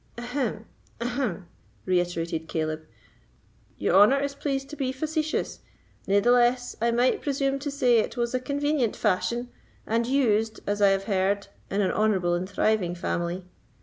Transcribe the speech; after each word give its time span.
"Ahem! 0.17 0.65
ahem!" 0.99 1.45
reiterated 1.85 2.47
Caleb, 2.47 2.87
"your 3.77 3.93
honour 3.93 4.19
is 4.19 4.33
pleased 4.33 4.67
to 4.71 4.75
be 4.75 4.91
facetious; 4.91 5.59
natheless, 6.07 6.75
I 6.81 6.89
might 6.89 7.21
presume 7.21 7.59
to 7.59 7.69
say 7.69 7.99
it 7.99 8.17
was 8.17 8.33
a 8.33 8.39
convenient 8.39 8.95
fashion, 8.95 9.49
and 9.85 10.07
used, 10.07 10.59
as 10.65 10.81
I 10.81 10.87
have 10.89 11.03
heard, 11.03 11.49
in 11.69 11.81
an 11.81 11.91
honourable 11.91 12.33
and 12.33 12.49
thriving 12.49 12.95
family. 12.95 13.45